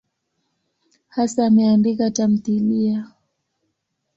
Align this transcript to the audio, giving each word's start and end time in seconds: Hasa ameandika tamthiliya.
Hasa 1.15 1.41
ameandika 1.45 2.05
tamthiliya. 2.15 2.99